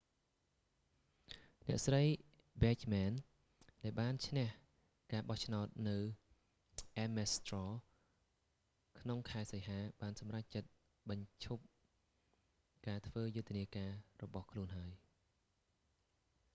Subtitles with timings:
[1.67, 2.03] អ្នកស្រី
[2.61, 4.49] ប៊ែចមែន bachmann ដែលបានឈ្នះ
[5.11, 5.97] ការបោះឆ្នោតនៅ
[6.95, 7.71] អ៊ែមមេស ស្ត្ររ ames straw
[8.99, 10.69] ក្នុងខែសីហា បានសម្រេចចិត្ត
[11.09, 11.63] បញ្ចប់
[12.87, 13.91] ការធ្វើយុទ្ធនាការ
[14.21, 14.91] របស់ខ្លួនហើយ